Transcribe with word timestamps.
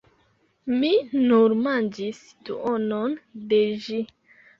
Mi 0.83 0.89
nur 1.31 1.53
manĝis 1.65 2.21
duonon 2.47 3.13
de 3.53 3.61
ĝi! 3.85 4.01